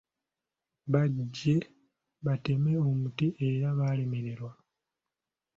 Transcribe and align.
Baggye 0.91 1.55
bateme 2.25 2.71
omuti 2.87 3.27
era 3.49 3.67
baalemererwa. 3.77 4.51